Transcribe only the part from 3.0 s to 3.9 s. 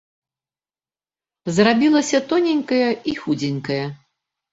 і худзенькая.